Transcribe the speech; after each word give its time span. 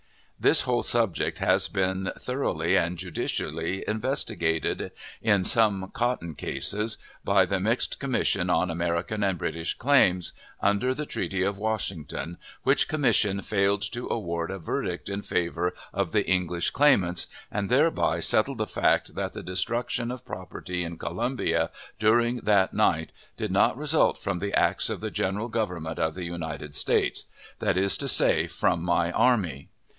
This 0.39 0.61
whole 0.61 0.81
subject 0.81 1.37
has 1.37 1.65
since 1.65 1.73
been 1.73 2.11
thoroughly 2.19 2.75
and 2.75 2.97
judicially 2.97 3.83
investigated, 3.87 4.91
in 5.21 5.43
some 5.45 5.91
cotton 5.91 6.33
cases, 6.33 6.97
by 7.23 7.45
the 7.45 7.59
mixed 7.59 7.99
commission 7.99 8.49
on 8.49 8.71
American 8.71 9.23
and 9.23 9.37
British 9.37 9.75
claims, 9.75 10.33
under 10.59 10.95
the 10.95 11.05
Treaty 11.05 11.43
of 11.43 11.59
Washington, 11.59 12.39
which 12.63 12.87
commission 12.87 13.43
failed 13.43 13.83
to 13.93 14.07
award 14.09 14.49
a 14.49 14.57
verdict 14.57 15.07
in 15.09 15.21
favor 15.21 15.75
of 15.93 16.11
the 16.13 16.27
English 16.27 16.71
claimants, 16.71 17.27
and 17.51 17.69
thereby 17.69 18.19
settled 18.19 18.57
the 18.57 18.65
fact 18.65 19.13
that 19.13 19.33
the 19.33 19.43
destruction 19.43 20.09
of 20.09 20.25
property 20.25 20.83
in 20.83 20.97
Columbia, 20.97 21.69
during 21.99 22.37
that 22.37 22.73
night, 22.73 23.11
did 23.37 23.51
not 23.51 23.77
result 23.77 24.17
from 24.17 24.39
the 24.39 24.57
acts 24.57 24.89
of 24.89 24.99
the 25.01 25.11
General 25.11 25.47
Government 25.49 25.99
of 25.99 26.15
the 26.15 26.25
United 26.25 26.73
States 26.73 27.27
that 27.59 27.77
is 27.77 27.95
to 27.99 28.07
say, 28.07 28.47
from 28.47 28.81
my 28.81 29.11
army. 29.11 29.69